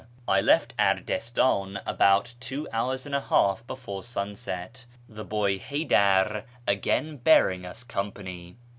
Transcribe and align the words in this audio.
I 0.27 0.41
left 0.41 0.73
Ardist;'iu 0.79 1.79
about 1.85 2.33
two 2.39 2.67
hours 2.73 3.05
and 3.05 3.13
a 3.13 3.21
half 3.21 3.67
before 3.67 4.01
sunset, 4.01 4.83
the 5.07 5.23
boy 5.23 5.59
Haydar 5.59 6.45
again 6.67 7.17
bearing 7.17 7.67
us 7.67 7.83
company. 7.83 8.57